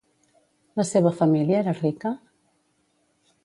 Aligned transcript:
La 0.79 0.85
seva 0.91 1.11
família 1.19 1.59
era 1.65 1.77
rica? 1.83 2.17